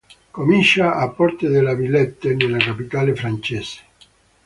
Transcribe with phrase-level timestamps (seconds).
[0.37, 3.81] Comincia a Porte de la Villette nella capitale francese.